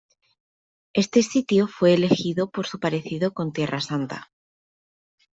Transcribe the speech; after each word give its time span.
Este 0.93 1.21
sitio 1.21 1.67
fue 1.67 1.93
elegido 1.93 2.49
por 2.49 2.65
su 2.65 2.79
parecido 2.79 3.35
con 3.35 3.53
Tierra 3.53 3.81
Santa. 3.81 4.31